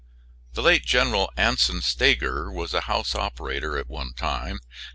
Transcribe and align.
The 0.53 0.63
late 0.63 0.83
General 0.83 1.31
Anson 1.37 1.83
Stager 1.83 2.51
was 2.51 2.73
a 2.73 2.81
House 2.89 3.13
operator 3.13 3.77
at 3.77 3.87
one 3.87 4.13
time. 4.13 4.57